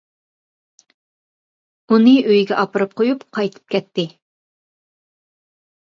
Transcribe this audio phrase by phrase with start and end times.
[1.91, 4.11] ئۇنى ئۆيىگە ئاپىرىپ قۇيۇپ قايتىپ كەتتى.